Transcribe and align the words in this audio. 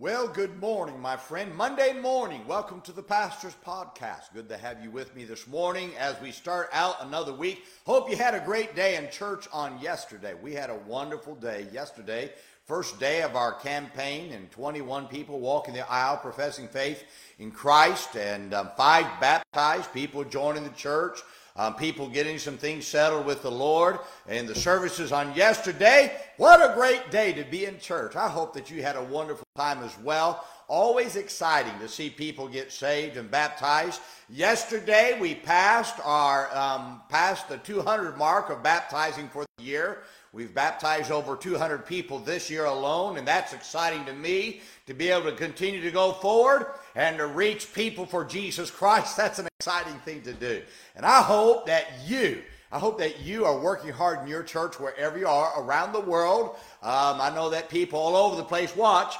Well, 0.00 0.28
good 0.28 0.58
morning, 0.58 0.98
my 0.98 1.18
friend. 1.18 1.54
Monday 1.54 1.92
morning. 1.92 2.46
Welcome 2.46 2.80
to 2.82 2.92
the 2.92 3.02
Pastor's 3.02 3.54
Podcast. 3.66 4.32
Good 4.32 4.48
to 4.48 4.56
have 4.56 4.82
you 4.82 4.90
with 4.90 5.14
me 5.14 5.26
this 5.26 5.46
morning 5.46 5.90
as 5.98 6.18
we 6.22 6.30
start 6.30 6.70
out 6.72 7.04
another 7.04 7.34
week. 7.34 7.64
Hope 7.84 8.08
you 8.08 8.16
had 8.16 8.32
a 8.32 8.40
great 8.40 8.74
day 8.74 8.96
in 8.96 9.10
church 9.10 9.46
on 9.52 9.78
yesterday. 9.78 10.32
We 10.32 10.54
had 10.54 10.70
a 10.70 10.76
wonderful 10.86 11.34
day 11.34 11.66
yesterday. 11.70 12.32
First 12.64 12.98
day 12.98 13.20
of 13.20 13.36
our 13.36 13.52
campaign, 13.52 14.32
and 14.32 14.50
21 14.50 15.06
people 15.08 15.38
walking 15.38 15.74
the 15.74 15.86
aisle 15.92 16.16
professing 16.16 16.68
faith 16.68 17.04
in 17.38 17.50
Christ, 17.50 18.16
and 18.16 18.54
um, 18.54 18.70
five 18.78 19.04
baptized 19.20 19.92
people 19.92 20.24
joining 20.24 20.64
the 20.64 20.70
church 20.70 21.20
um, 21.60 21.74
people 21.74 22.08
getting 22.08 22.38
some 22.38 22.56
things 22.56 22.86
settled 22.86 23.26
with 23.26 23.42
the 23.42 23.50
Lord, 23.50 23.98
and 24.26 24.48
the 24.48 24.54
services 24.54 25.12
on 25.12 25.34
yesterday. 25.34 26.16
What 26.38 26.58
a 26.62 26.72
great 26.72 27.10
day 27.10 27.34
to 27.34 27.44
be 27.44 27.66
in 27.66 27.78
church. 27.78 28.16
I 28.16 28.30
hope 28.30 28.54
that 28.54 28.70
you 28.70 28.82
had 28.82 28.96
a 28.96 29.04
wonderful 29.04 29.44
time 29.58 29.82
as 29.82 29.96
well. 29.98 30.42
Always 30.70 31.16
exciting 31.16 31.76
to 31.80 31.88
see 31.88 32.08
people 32.08 32.46
get 32.46 32.70
saved 32.70 33.16
and 33.16 33.28
baptized. 33.28 34.00
Yesterday 34.28 35.18
we 35.20 35.34
passed 35.34 35.96
our 36.04 36.48
um, 36.56 37.02
passed 37.08 37.48
the 37.48 37.56
200 37.56 38.16
mark 38.16 38.50
of 38.50 38.62
baptizing 38.62 39.28
for 39.30 39.44
the 39.58 39.64
year. 39.64 40.04
We've 40.32 40.54
baptized 40.54 41.10
over 41.10 41.34
200 41.34 41.84
people 41.86 42.20
this 42.20 42.48
year 42.48 42.66
alone, 42.66 43.18
and 43.18 43.26
that's 43.26 43.52
exciting 43.52 44.04
to 44.04 44.12
me 44.12 44.60
to 44.86 44.94
be 44.94 45.08
able 45.08 45.28
to 45.28 45.36
continue 45.36 45.80
to 45.82 45.90
go 45.90 46.12
forward 46.12 46.66
and 46.94 47.18
to 47.18 47.26
reach 47.26 47.74
people 47.74 48.06
for 48.06 48.24
Jesus 48.24 48.70
Christ. 48.70 49.16
That's 49.16 49.40
an 49.40 49.48
exciting 49.58 49.98
thing 50.04 50.22
to 50.22 50.32
do. 50.32 50.62
And 50.94 51.04
I 51.04 51.20
hope 51.20 51.66
that 51.66 51.86
you, 52.06 52.42
I 52.70 52.78
hope 52.78 52.96
that 53.00 53.18
you 53.18 53.44
are 53.44 53.58
working 53.58 53.90
hard 53.90 54.20
in 54.20 54.28
your 54.28 54.44
church 54.44 54.78
wherever 54.78 55.18
you 55.18 55.26
are 55.26 55.64
around 55.64 55.92
the 55.92 56.00
world. 56.00 56.54
Um, 56.80 57.20
I 57.20 57.32
know 57.34 57.50
that 57.50 57.68
people 57.68 57.98
all 57.98 58.14
over 58.14 58.36
the 58.36 58.44
place 58.44 58.76
watch, 58.76 59.16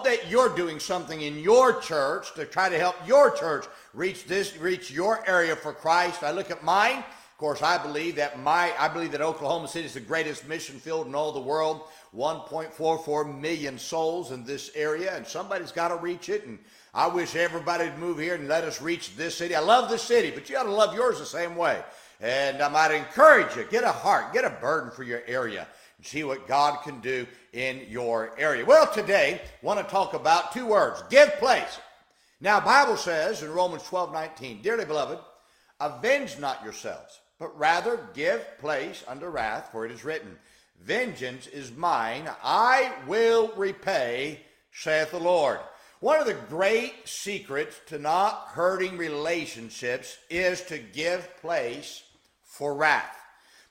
that 0.00 0.30
you're 0.30 0.54
doing 0.54 0.80
something 0.80 1.20
in 1.20 1.38
your 1.38 1.80
church 1.80 2.34
to 2.34 2.46
try 2.46 2.68
to 2.68 2.78
help 2.78 2.96
your 3.06 3.30
church 3.30 3.66
reach 3.92 4.24
this, 4.24 4.56
reach 4.56 4.90
your 4.90 5.22
area 5.28 5.54
for 5.54 5.72
Christ. 5.72 6.22
I 6.22 6.30
look 6.32 6.50
at 6.50 6.64
mine 6.64 6.98
Of 6.98 7.38
course, 7.38 7.62
I 7.62 7.82
believe 7.82 8.16
that 8.16 8.38
my 8.38 8.72
I 8.78 8.88
believe 8.88 9.12
that 9.12 9.20
Oklahoma 9.20 9.68
City 9.68 9.86
is 9.86 9.94
the 9.94 10.00
greatest 10.00 10.48
mission 10.48 10.78
field 10.78 11.06
in 11.06 11.14
all 11.14 11.32
the 11.32 11.40
world. 11.40 11.82
1.44 12.14 13.40
million 13.40 13.78
souls 13.78 14.32
in 14.32 14.44
this 14.44 14.70
area, 14.74 15.16
and 15.16 15.26
somebody's 15.26 15.72
got 15.72 15.88
to 15.88 15.96
reach 15.96 16.28
it. 16.28 16.46
And 16.46 16.58
I 16.92 17.06
wish 17.06 17.34
everybody 17.34 17.84
would 17.84 17.98
move 17.98 18.18
here 18.18 18.34
and 18.34 18.48
let 18.48 18.64
us 18.64 18.82
reach 18.82 19.16
this 19.16 19.36
city. 19.36 19.54
I 19.54 19.60
love 19.60 19.88
this 19.88 20.02
city, 20.02 20.30
but 20.30 20.48
you 20.48 20.56
got 20.56 20.64
to 20.64 20.70
love 20.70 20.94
yours 20.94 21.18
the 21.18 21.26
same 21.26 21.56
way. 21.56 21.82
And 22.20 22.62
I 22.62 22.68
might 22.68 22.94
encourage 22.94 23.56
you 23.56 23.64
get 23.64 23.82
a 23.82 23.92
heart, 23.92 24.32
get 24.32 24.44
a 24.44 24.50
burden 24.50 24.90
for 24.90 25.02
your 25.02 25.22
area, 25.26 25.66
and 26.02 26.06
see 26.06 26.24
what 26.24 26.48
God 26.48 26.82
can 26.82 27.00
do 27.00 27.26
in 27.52 27.86
your 27.88 28.34
area. 28.36 28.64
Well, 28.64 28.92
today 28.92 29.40
I 29.42 29.66
want 29.66 29.78
to 29.78 29.90
talk 29.90 30.14
about 30.14 30.52
two 30.52 30.66
words: 30.66 31.02
give 31.08 31.32
place. 31.36 31.78
Now, 32.40 32.58
Bible 32.58 32.96
says 32.96 33.42
in 33.42 33.52
Romans 33.52 33.84
12, 33.84 34.12
19, 34.12 34.62
dearly 34.62 34.84
beloved, 34.84 35.20
avenge 35.80 36.40
not 36.40 36.64
yourselves 36.64 37.20
but 37.42 37.58
rather 37.58 38.08
give 38.14 38.46
place 38.60 39.02
unto 39.08 39.26
wrath, 39.26 39.70
for 39.72 39.84
it 39.84 39.90
is 39.90 40.04
written, 40.04 40.38
Vengeance 40.80 41.48
is 41.48 41.72
mine, 41.72 42.30
I 42.40 42.92
will 43.08 43.48
repay, 43.56 44.38
saith 44.70 45.10
the 45.10 45.18
Lord. 45.18 45.58
One 45.98 46.20
of 46.20 46.26
the 46.26 46.34
great 46.34 46.94
secrets 47.04 47.80
to 47.86 47.98
not 47.98 48.46
hurting 48.52 48.96
relationships 48.96 50.18
is 50.30 50.62
to 50.66 50.78
give 50.78 51.36
place 51.40 52.04
for 52.44 52.76
wrath. 52.76 53.21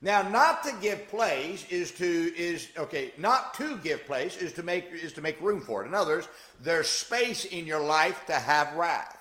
Now, 0.03 0.27
not 0.27 0.63
to 0.63 0.73
give 0.81 1.07
place 1.09 1.65
is 1.69 1.91
to 1.91 2.05
is 2.35 2.69
okay. 2.75 3.13
Not 3.17 3.53
to 3.55 3.77
give 3.77 4.05
place 4.05 4.35
is 4.35 4.51
to 4.53 4.63
make 4.63 4.85
is 4.91 5.13
to 5.13 5.21
make 5.21 5.39
room 5.39 5.61
for 5.61 5.83
it. 5.83 5.87
In 5.87 5.93
others, 5.93 6.27
there's 6.59 6.87
space 6.87 7.45
in 7.45 7.67
your 7.67 7.81
life 7.81 8.25
to 8.25 8.33
have 8.33 8.73
wrath. 8.73 9.17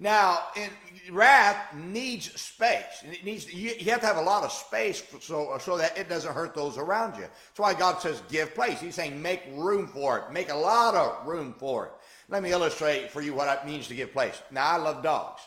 Now, 0.00 0.40
in, 0.56 0.70
wrath 1.12 1.74
needs 1.74 2.40
space. 2.40 3.02
It 3.04 3.24
needs 3.24 3.52
you, 3.52 3.74
you, 3.78 3.90
have 3.90 4.00
to 4.00 4.06
have 4.06 4.16
a 4.16 4.22
lot 4.22 4.44
of 4.44 4.50
space 4.52 5.04
so 5.20 5.56
so 5.60 5.78
that 5.78 5.96
it 5.96 6.08
doesn't 6.08 6.34
hurt 6.34 6.52
those 6.52 6.78
around 6.78 7.14
you. 7.14 7.22
That's 7.22 7.58
why 7.58 7.74
God 7.74 8.00
says 8.00 8.20
give 8.28 8.54
place. 8.56 8.80
He's 8.80 8.96
saying 8.96 9.20
make 9.20 9.42
room 9.52 9.86
for 9.86 10.18
it. 10.18 10.32
Make 10.32 10.50
a 10.50 10.56
lot 10.56 10.96
of 10.96 11.26
room 11.28 11.54
for 11.58 11.86
it. 11.86 11.92
Let 12.28 12.42
me 12.42 12.50
illustrate 12.50 13.10
for 13.10 13.22
you 13.22 13.34
what 13.34 13.48
it 13.48 13.66
means 13.66 13.86
to 13.88 13.94
give 13.94 14.12
place. 14.12 14.42
Now, 14.50 14.66
I 14.66 14.76
love 14.76 15.02
dogs. 15.02 15.42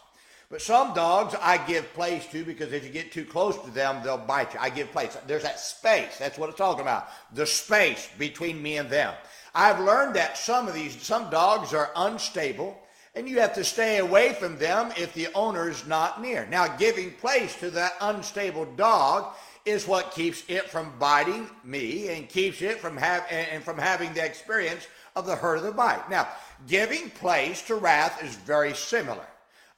But 0.51 0.61
some 0.61 0.93
dogs 0.93 1.33
I 1.41 1.65
give 1.65 1.93
place 1.93 2.27
to 2.27 2.43
because 2.43 2.73
if 2.73 2.83
you 2.83 2.91
get 2.91 3.13
too 3.13 3.23
close 3.23 3.57
to 3.63 3.71
them, 3.71 4.03
they'll 4.03 4.17
bite 4.17 4.53
you. 4.53 4.59
I 4.59 4.69
give 4.69 4.91
place. 4.91 5.17
There's 5.25 5.43
that 5.43 5.61
space. 5.61 6.17
That's 6.19 6.37
what 6.37 6.49
it's 6.49 6.57
talking 6.57 6.81
about. 6.81 7.07
The 7.33 7.45
space 7.45 8.09
between 8.19 8.61
me 8.61 8.77
and 8.77 8.89
them. 8.89 9.13
I've 9.55 9.79
learned 9.79 10.17
that 10.17 10.37
some 10.37 10.67
of 10.67 10.73
these, 10.73 11.01
some 11.01 11.29
dogs 11.29 11.73
are 11.73 11.91
unstable 11.95 12.77
and 13.15 13.29
you 13.29 13.39
have 13.39 13.53
to 13.53 13.63
stay 13.63 13.99
away 13.99 14.33
from 14.33 14.57
them 14.57 14.91
if 14.97 15.13
the 15.13 15.29
owner 15.35 15.69
is 15.69 15.87
not 15.87 16.21
near. 16.21 16.45
Now, 16.47 16.67
giving 16.75 17.11
place 17.13 17.57
to 17.61 17.69
that 17.71 17.93
unstable 18.01 18.65
dog 18.75 19.33
is 19.65 19.87
what 19.87 20.11
keeps 20.11 20.43
it 20.49 20.69
from 20.69 20.91
biting 20.99 21.49
me 21.63 22.09
and 22.09 22.27
keeps 22.27 22.61
it 22.61 22.79
from 22.79 22.97
have 22.97 23.25
and 23.29 23.63
from 23.63 23.77
having 23.77 24.13
the 24.13 24.25
experience 24.25 24.87
of 25.15 25.25
the 25.25 25.35
hurt 25.35 25.57
of 25.57 25.63
the 25.63 25.71
bite. 25.71 26.09
Now, 26.09 26.27
giving 26.67 27.09
place 27.09 27.61
to 27.63 27.75
wrath 27.75 28.21
is 28.23 28.35
very 28.35 28.73
similar. 28.73 29.27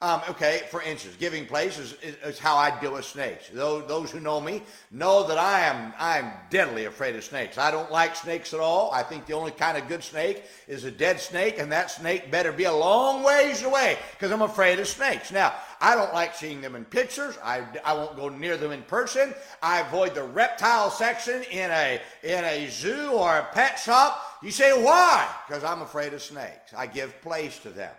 Um, 0.04 0.20
okay, 0.28 0.64
for 0.70 0.82
instance, 0.82 1.16
giving 1.18 1.46
place 1.46 1.78
is, 1.78 1.94
is, 2.02 2.16
is, 2.16 2.38
how 2.38 2.58
I 2.58 2.78
deal 2.78 2.92
with 2.92 3.06
snakes. 3.06 3.48
Those, 3.48 3.88
those 3.88 4.10
who 4.10 4.20
know 4.20 4.38
me 4.38 4.62
know 4.90 5.26
that 5.26 5.38
I 5.38 5.60
am 5.60 5.94
I 5.98 6.18
am 6.18 6.30
deadly 6.50 6.84
afraid 6.84 7.16
of 7.16 7.24
snakes. 7.24 7.56
I 7.56 7.70
don't 7.70 7.90
like 7.90 8.14
snakes 8.14 8.52
at 8.52 8.60
all. 8.60 8.90
I 8.92 9.02
think 9.02 9.24
the 9.24 9.32
only 9.32 9.52
kind 9.52 9.78
of 9.78 9.88
good 9.88 10.04
snake 10.04 10.44
is 10.68 10.84
a 10.84 10.90
dead 10.90 11.20
snake, 11.20 11.58
and 11.58 11.72
that 11.72 11.90
snake 11.90 12.30
better 12.30 12.52
be 12.52 12.64
a 12.64 12.72
long 12.72 13.22
ways 13.22 13.62
away 13.62 13.96
because 14.12 14.30
I'm 14.30 14.42
afraid 14.42 14.78
of 14.78 14.88
snakes. 14.88 15.32
Now, 15.32 15.54
I 15.80 15.94
don't 15.94 16.12
like 16.12 16.34
seeing 16.34 16.60
them 16.60 16.74
in 16.74 16.84
pictures. 16.84 17.38
I, 17.42 17.62
I 17.82 17.94
won't 17.94 18.14
go 18.14 18.28
near 18.28 18.58
them 18.58 18.72
in 18.72 18.82
person. 18.82 19.32
I 19.62 19.80
avoid 19.80 20.14
the 20.14 20.24
reptile 20.24 20.90
section 20.90 21.44
in 21.44 21.70
a 21.70 21.98
in 22.22 22.44
a 22.44 22.68
zoo 22.68 23.12
or 23.12 23.38
a 23.38 23.48
pet 23.54 23.78
shop. 23.78 24.22
You 24.42 24.50
say 24.50 24.70
why? 24.72 25.26
Because 25.48 25.64
I'm 25.64 25.80
afraid 25.80 26.12
of 26.12 26.20
snakes. 26.20 26.74
I 26.76 26.88
give 26.88 27.22
place 27.22 27.58
to 27.60 27.70
them. 27.70 27.94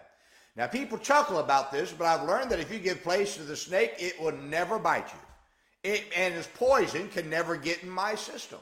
Now, 0.56 0.68
people 0.68 0.98
chuckle 0.98 1.40
about 1.40 1.72
this, 1.72 1.92
but 1.92 2.06
I've 2.06 2.28
learned 2.28 2.50
that 2.52 2.60
if 2.60 2.72
you 2.72 2.80
give 2.80 3.04
place 3.04 3.36
to 3.36 3.44
the 3.44 3.58
snake, 3.58 3.96
it 4.00 4.20
will 4.22 4.32
never 4.32 4.80
bite 4.80 5.08
you. 5.12 5.92
It, 5.92 6.06
and 6.16 6.34
its 6.34 6.48
poison 6.56 7.10
can 7.10 7.30
never 7.30 7.58
get 7.58 7.84
in 7.84 7.90
my 7.90 8.16
system. 8.16 8.60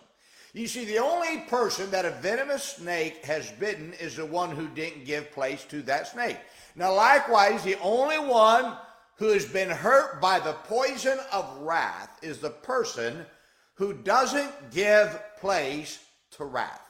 You 0.54 0.68
see, 0.68 0.86
the 0.86 1.00
only 1.00 1.42
person 1.42 1.90
that 1.92 2.06
a 2.06 2.12
venomous 2.12 2.64
snake 2.64 3.24
has 3.26 3.50
bitten 3.52 3.94
is 3.94 4.16
the 4.16 4.26
one 4.26 4.52
who 4.52 4.68
didn't 4.70 5.06
give 5.06 5.32
place 5.32 5.64
to 5.66 5.82
that 5.84 6.08
snake. 6.08 6.38
Now, 6.76 6.94
likewise, 6.94 7.64
the 7.64 7.80
only 7.80 8.20
one 8.20 8.76
who 9.18 9.30
has 9.30 9.46
been 9.46 9.70
hurt 9.70 10.20
by 10.20 10.40
the 10.40 10.54
poison 10.54 11.20
of 11.32 11.60
wrath 11.60 12.20
is 12.22 12.40
the 12.40 12.50
person 12.50 13.26
who 13.76 13.94
doesn't 13.94 14.72
give 14.72 15.20
place 15.40 16.00
to 16.32 16.46
wrath. 16.46 16.82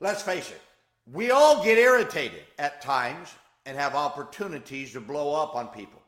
Let's 0.00 0.22
face 0.22 0.50
it, 0.50 0.60
we 1.10 1.30
all 1.30 1.64
get 1.64 1.78
irritated 1.78 2.42
at 2.58 2.82
times 2.82 3.30
and 3.66 3.76
have 3.76 3.94
opportunities 3.94 4.92
to 4.92 5.00
blow 5.00 5.34
up 5.34 5.54
on 5.54 5.68
people. 5.68 6.00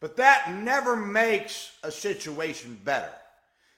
But 0.00 0.16
that 0.16 0.54
never 0.54 0.96
makes 0.96 1.72
a 1.82 1.90
situation 1.90 2.78
better. 2.84 3.12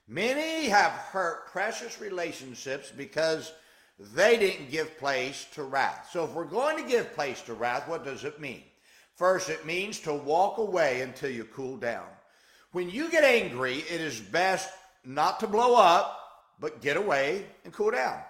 Many 0.07 0.69
have 0.69 0.93
hurt 0.93 1.49
precious 1.49 2.01
relationships 2.01 2.93
because 2.97 3.53
they 3.99 4.37
didn't 4.37 4.71
give 4.71 4.99
place 4.99 5.47
to 5.55 5.65
wrath. 5.65 6.11
So 6.13 6.25
if 6.25 6.31
we're 6.31 6.45
going 6.45 6.77
to 6.77 6.89
give 6.89 7.15
place 7.15 7.43
to 7.43 7.55
wrath, 7.55 7.89
what 7.89 8.05
does 8.05 8.25
it 8.25 8.41
mean? 8.41 8.63
First, 9.15 9.49
it 9.49 9.65
means 9.65 9.99
to 10.01 10.13
walk 10.13 10.59
away 10.59 11.01
until 11.01 11.31
you 11.31 11.45
cool 11.45 11.79
down. 11.79 12.07
When 12.73 12.91
you 12.91 13.11
get 13.11 13.25
angry, 13.25 13.77
it 13.77 14.01
is 14.01 14.21
best 14.21 14.69
not 15.05 15.41
to 15.41 15.47
blow 15.47 15.75
up, 15.75 16.21
but 16.61 16.83
get 16.83 16.97
away 16.97 17.47
and 17.65 17.73
cool 17.73 17.91
down. 17.91 18.21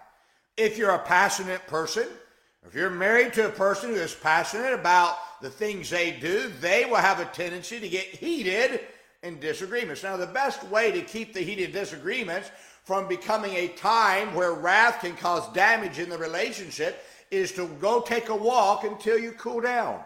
If 0.55 0.77
you're 0.77 0.91
a 0.91 0.99
passionate 0.99 1.67
person, 1.67 2.07
if 2.67 2.75
you're 2.75 2.89
married 2.89 3.31
to 3.33 3.47
a 3.47 3.51
person 3.51 3.91
who 3.91 3.95
is 3.95 4.13
passionate 4.13 4.73
about 4.73 5.15
the 5.41 5.49
things 5.49 5.89
they 5.89 6.11
do, 6.11 6.51
they 6.59 6.83
will 6.83 6.97
have 6.97 7.21
a 7.21 7.25
tendency 7.25 7.79
to 7.79 7.87
get 7.87 8.03
heated 8.03 8.81
in 9.23 9.39
disagreements. 9.39 10.03
Now, 10.03 10.17
the 10.17 10.25
best 10.25 10.65
way 10.65 10.91
to 10.91 11.01
keep 11.01 11.33
the 11.33 11.39
heated 11.39 11.71
disagreements 11.71 12.51
from 12.83 13.07
becoming 13.07 13.53
a 13.53 13.69
time 13.69 14.35
where 14.35 14.51
wrath 14.51 14.99
can 14.99 15.15
cause 15.15 15.49
damage 15.53 15.97
in 15.97 16.09
the 16.09 16.17
relationship 16.17 17.05
is 17.31 17.53
to 17.53 17.67
go 17.79 18.01
take 18.01 18.27
a 18.27 18.35
walk 18.35 18.83
until 18.83 19.17
you 19.17 19.31
cool 19.31 19.61
down. 19.61 20.01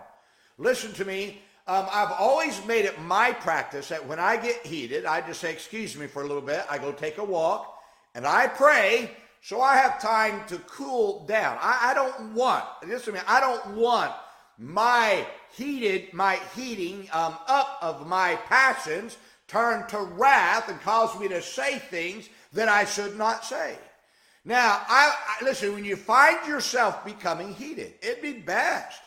Listen 0.60 0.94
to 0.94 1.06
me. 1.06 1.42
Um, 1.66 1.88
I've 1.92 2.12
always 2.12 2.64
made 2.68 2.86
it 2.86 3.02
my 3.02 3.32
practice 3.32 3.88
that 3.90 4.06
when 4.08 4.20
I 4.20 4.38
get 4.38 4.64
heated, 4.64 5.06
I 5.06 5.22
just 5.22 5.42
say, 5.42 5.52
Excuse 5.52 5.98
me 5.98 6.06
for 6.06 6.22
a 6.22 6.28
little 6.28 6.42
bit. 6.42 6.64
I 6.70 6.78
go 6.78 6.92
take 6.92 7.18
a 7.18 7.24
walk 7.24 7.82
and 8.14 8.28
I 8.28 8.46
pray 8.46 9.10
so 9.42 9.60
I 9.62 9.76
have 9.76 10.02
time 10.02 10.42
to 10.48 10.60
cool 10.60 11.26
down. 11.26 11.58
I, 11.60 11.92
I 11.92 11.94
don't 11.94 12.34
want, 12.34 12.64
me, 12.86 13.20
I 13.28 13.40
don't 13.42 13.76
want 13.76 14.12
my 14.58 15.26
heated, 15.54 16.14
my 16.14 16.40
heating 16.56 17.10
um, 17.12 17.36
up 17.48 17.80
of 17.82 18.08
my 18.08 18.36
passions 18.48 19.18
turn 19.48 19.88
to 19.88 20.00
wrath 20.00 20.70
and 20.70 20.80
cause 20.82 21.20
me 21.20 21.28
to 21.28 21.42
say 21.42 21.80
things 21.80 22.30
that 22.54 22.70
I 22.70 22.86
should 22.86 23.18
not 23.18 23.44
say. 23.44 23.78
Now, 24.46 24.82
I, 24.88 25.14
I 25.40 25.44
listen, 25.44 25.74
when 25.74 25.86
you 25.86 25.96
find 25.96 26.48
yourself 26.48 27.04
becoming 27.04 27.54
heated, 27.54 27.94
it'd 28.02 28.22
be 28.22 28.34
best 28.34 29.02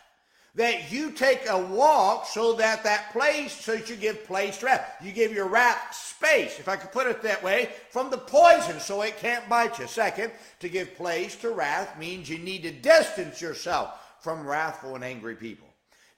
that 0.57 0.93
you 0.93 1.11
take 1.11 1.49
a 1.49 1.59
walk 1.59 2.27
so 2.27 2.53
that 2.55 2.85
that 2.85 3.11
place, 3.13 3.53
so 3.53 3.75
that 3.75 3.91
you 3.91 3.97
give 3.97 4.25
place 4.25 4.59
to 4.59 4.67
wrath. 4.67 4.95
You 5.03 5.11
give 5.11 5.33
your 5.33 5.49
wrath 5.49 5.93
space, 5.93 6.61
if 6.61 6.69
I 6.69 6.77
could 6.77 6.93
put 6.93 7.09
it 7.09 7.23
that 7.23 7.43
way, 7.43 7.71
from 7.91 8.09
the 8.11 8.19
poison 8.19 8.79
so 8.79 9.03
it 9.03 9.19
can't 9.19 9.49
bite 9.49 9.79
you. 9.81 9.89
Second, 9.89 10.31
to 10.61 10.69
give 10.69 10.95
place 10.95 11.35
to 11.37 11.51
wrath 11.51 11.99
means 11.99 12.29
you 12.29 12.39
need 12.39 12.63
to 12.63 12.71
distance 12.71 13.43
yourself 13.43 13.99
from 14.21 14.47
wrathful 14.47 14.95
and 14.95 15.03
angry 15.03 15.35
people. 15.35 15.67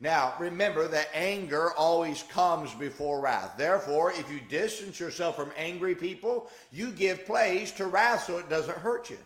Now, 0.01 0.35
remember 0.39 0.87
that 0.89 1.09
anger 1.15 1.73
always 1.73 2.23
comes 2.25 2.75
before 2.75 3.23
wrath. 3.23 3.55
Therefore, 3.57 4.13
if 4.13 4.31
you 4.31 4.41
distance 4.51 5.01
yourself 5.01 5.37
from 5.37 5.51
angry 5.57 5.95
people, 5.95 6.51
you 6.71 6.91
give 6.91 7.25
place 7.25 7.71
to 7.73 7.87
wrath 7.87 8.25
so 8.25 8.37
it 8.37 8.51
doesn't 8.51 8.77
hurt 8.77 9.09
you. 9.09 9.17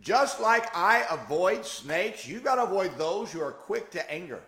Just 0.00 0.40
like 0.40 0.76
I 0.76 1.06
avoid 1.08 1.64
snakes, 1.64 2.26
you 2.26 2.40
got 2.40 2.56
to 2.56 2.64
avoid 2.64 2.98
those 2.98 3.30
who 3.30 3.40
are 3.40 3.52
quick 3.52 3.92
to 3.92 4.12
anger 4.12 4.42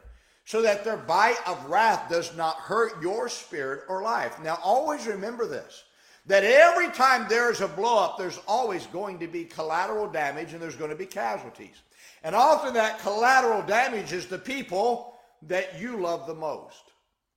so 0.48 0.62
that 0.62 0.82
their 0.82 0.96
bite 0.96 1.36
of 1.46 1.62
wrath 1.66 2.08
does 2.08 2.34
not 2.34 2.56
hurt 2.56 3.02
your 3.02 3.28
spirit 3.28 3.82
or 3.86 4.02
life. 4.02 4.42
Now, 4.42 4.58
always 4.64 5.06
remember 5.06 5.46
this 5.46 5.84
that 6.24 6.42
every 6.42 6.88
time 6.88 7.26
there's 7.28 7.60
a 7.60 7.68
blowup, 7.68 8.16
there's 8.16 8.40
always 8.48 8.86
going 8.86 9.18
to 9.18 9.26
be 9.26 9.44
collateral 9.44 10.08
damage 10.08 10.54
and 10.54 10.62
there's 10.62 10.74
going 10.74 10.88
to 10.88 10.96
be 10.96 11.04
casualties. 11.04 11.76
And 12.22 12.34
often 12.34 12.72
that 12.74 12.98
collateral 13.00 13.60
damage 13.60 14.14
is 14.14 14.24
the 14.24 14.38
people 14.38 15.18
that 15.42 15.78
you 15.78 16.00
love 16.00 16.26
the 16.26 16.34
most. 16.34 16.82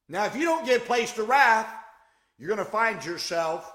Now, 0.08 0.24
if 0.24 0.34
you 0.34 0.46
don't 0.46 0.66
give 0.66 0.86
place 0.86 1.12
to 1.14 1.24
wrath, 1.24 1.68
you're 2.40 2.48
going 2.48 2.66
to 2.66 2.72
find 2.72 3.04
yourself 3.04 3.74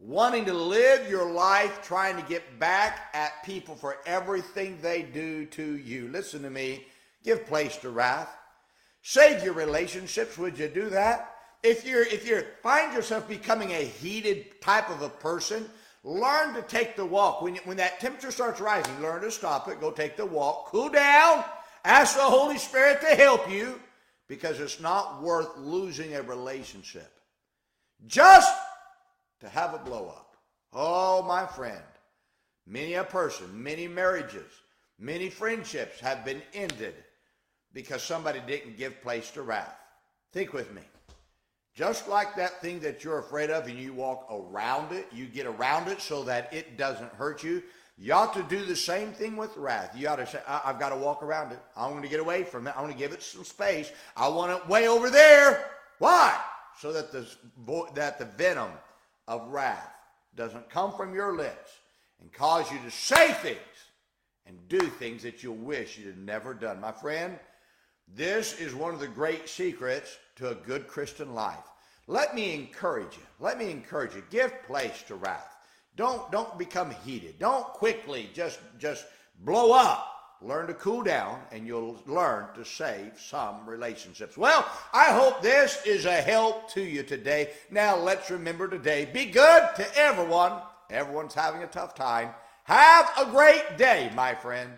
wanting 0.00 0.46
to 0.46 0.52
live 0.52 1.08
your 1.08 1.30
life 1.30 1.80
trying 1.82 2.16
to 2.16 2.28
get 2.28 2.58
back 2.58 3.08
at 3.14 3.44
people 3.44 3.76
for 3.76 3.98
everything 4.04 4.78
they 4.82 5.02
do 5.02 5.46
to 5.46 5.76
you. 5.76 6.08
Listen 6.08 6.42
to 6.42 6.50
me. 6.50 6.86
Give 7.22 7.46
place 7.46 7.76
to 7.76 7.90
wrath. 7.90 8.36
Save 9.06 9.44
your 9.44 9.52
relationships. 9.52 10.36
Would 10.38 10.58
you 10.58 10.68
do 10.68 10.88
that? 10.88 11.36
If 11.62 11.86
you're 11.86 12.02
if 12.02 12.26
you 12.26 12.42
find 12.62 12.92
yourself 12.92 13.28
becoming 13.28 13.70
a 13.70 13.84
heated 13.84 14.60
type 14.60 14.90
of 14.90 15.02
a 15.02 15.08
person, 15.08 15.68
learn 16.02 16.54
to 16.54 16.62
take 16.62 16.96
the 16.96 17.06
walk. 17.06 17.42
When, 17.42 17.56
when 17.64 17.76
that 17.76 18.00
temperature 18.00 18.30
starts 18.30 18.60
rising, 18.60 19.00
learn 19.00 19.22
to 19.22 19.30
stop 19.30 19.68
it. 19.68 19.80
Go 19.80 19.90
take 19.90 20.16
the 20.16 20.26
walk. 20.26 20.66
Cool 20.66 20.88
down 20.88 21.44
Ask 21.84 22.16
the 22.16 22.22
Holy 22.22 22.56
Spirit 22.56 23.02
to 23.02 23.14
help 23.14 23.50
you 23.50 23.78
because 24.26 24.58
it's 24.58 24.80
not 24.80 25.22
worth 25.22 25.54
losing 25.58 26.14
a 26.14 26.22
relationship 26.22 27.20
just 28.06 28.52
to 29.40 29.48
have 29.50 29.74
a 29.74 29.78
blow 29.78 30.08
up. 30.08 30.36
Oh, 30.72 31.22
my 31.22 31.44
friend, 31.44 31.82
many 32.66 32.94
a 32.94 33.04
person, 33.04 33.62
many 33.62 33.86
marriages, 33.86 34.50
many 34.98 35.28
friendships 35.28 36.00
have 36.00 36.24
been 36.24 36.40
ended 36.54 36.94
because 37.74 38.02
somebody 38.02 38.40
didn't 38.46 38.78
give 38.78 39.02
place 39.02 39.30
to 39.32 39.42
wrath. 39.42 39.76
Think 40.32 40.52
with 40.52 40.72
me. 40.72 40.82
Just 41.74 42.08
like 42.08 42.36
that 42.36 42.62
thing 42.62 42.78
that 42.80 43.02
you're 43.02 43.18
afraid 43.18 43.50
of 43.50 43.66
and 43.66 43.76
you 43.76 43.92
walk 43.92 44.28
around 44.30 44.92
it, 44.92 45.08
you 45.12 45.26
get 45.26 45.44
around 45.44 45.88
it 45.88 46.00
so 46.00 46.22
that 46.22 46.52
it 46.52 46.78
doesn't 46.78 47.12
hurt 47.14 47.42
you. 47.42 47.62
You 47.98 48.12
ought 48.12 48.32
to 48.34 48.42
do 48.44 48.64
the 48.64 48.76
same 48.76 49.12
thing 49.12 49.36
with 49.36 49.56
wrath. 49.56 49.92
You 49.96 50.08
ought 50.08 50.16
to 50.16 50.26
say, 50.26 50.40
I- 50.46 50.62
have 50.64 50.78
got 50.78 50.90
to 50.90 50.96
walk 50.96 51.22
around 51.22 51.52
it. 51.52 51.58
I 51.76 51.88
want 51.88 52.02
to 52.02 52.08
get 52.08 52.20
away 52.20 52.44
from 52.44 52.66
it. 52.68 52.74
I 52.76 52.80
want 52.80 52.92
to 52.92 52.98
give 52.98 53.12
it 53.12 53.22
some 53.22 53.44
space. 53.44 53.92
I 54.16 54.28
want 54.28 54.52
it 54.52 54.68
way 54.68 54.88
over 54.88 55.10
there. 55.10 55.70
Why? 55.98 56.40
So 56.80 56.92
that 56.92 57.12
the, 57.12 57.26
that 57.94 58.18
the 58.18 58.24
venom 58.24 58.70
of 59.26 59.48
wrath 59.48 59.90
doesn't 60.36 60.70
come 60.70 60.92
from 60.92 61.14
your 61.14 61.36
lips 61.36 61.72
and 62.20 62.32
cause 62.32 62.70
you 62.70 62.78
to 62.84 62.90
say 62.90 63.32
things 63.34 63.58
and 64.46 64.68
do 64.68 64.80
things 64.80 65.22
that 65.22 65.42
you'll 65.42 65.54
wish 65.54 65.98
you'd 65.98 66.18
never 66.18 66.52
done. 66.54 66.80
My 66.80 66.92
friend, 66.92 67.38
this 68.08 68.60
is 68.60 68.74
one 68.74 68.94
of 68.94 69.00
the 69.00 69.08
great 69.08 69.48
secrets 69.48 70.18
to 70.36 70.50
a 70.50 70.54
good 70.54 70.86
Christian 70.86 71.34
life. 71.34 71.64
Let 72.06 72.34
me 72.34 72.54
encourage 72.54 73.16
you. 73.16 73.22
Let 73.40 73.58
me 73.58 73.70
encourage 73.70 74.14
you. 74.14 74.22
Give 74.30 74.52
place 74.64 75.02
to 75.08 75.14
wrath. 75.14 75.56
Don't 75.96 76.30
don't 76.30 76.58
become 76.58 76.90
heated. 77.04 77.38
Don't 77.38 77.66
quickly 77.66 78.28
just 78.34 78.60
just 78.78 79.06
blow 79.44 79.72
up. 79.72 80.10
Learn 80.42 80.66
to 80.66 80.74
cool 80.74 81.02
down 81.02 81.40
and 81.52 81.66
you'll 81.66 81.98
learn 82.06 82.46
to 82.54 82.64
save 82.64 83.18
some 83.18 83.66
relationships. 83.66 84.36
Well, 84.36 84.66
I 84.92 85.06
hope 85.06 85.40
this 85.40 85.80
is 85.86 86.04
a 86.04 86.12
help 86.12 86.70
to 86.72 86.82
you 86.82 87.02
today. 87.02 87.52
Now 87.70 87.96
let's 87.96 88.30
remember 88.30 88.68
today, 88.68 89.08
be 89.10 89.24
good 89.26 89.62
to 89.76 89.86
everyone. 89.96 90.60
Everyone's 90.90 91.32
having 91.32 91.62
a 91.62 91.66
tough 91.68 91.94
time. 91.94 92.30
Have 92.64 93.10
a 93.18 93.30
great 93.30 93.78
day, 93.78 94.10
my 94.14 94.34
friend. 94.34 94.70